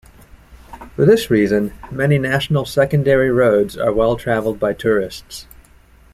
[0.95, 5.45] For this reason, many national secondary roads are well-traveled by tourists.